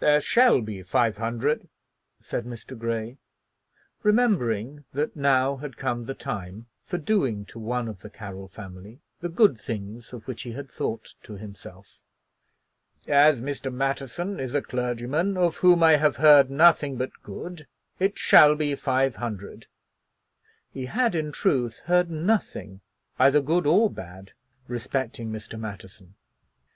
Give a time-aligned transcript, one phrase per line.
[0.00, 1.68] "There shall be five hundred,"
[2.20, 2.76] said Mr.
[2.76, 3.18] Grey,
[4.02, 8.98] remembering that now had come the time for doing to one of the Carroll family
[9.20, 12.00] the good things of which he had thought to himself.
[13.06, 13.72] "As Mr.
[13.72, 17.68] Matterson is a clergyman of whom I have heard nothing but good,
[18.00, 19.68] it shall be five hundred."
[20.72, 22.80] He had in truth heard nothing
[23.16, 24.32] either good or bad
[24.66, 25.56] respecting Mr.
[25.56, 26.16] Matterson.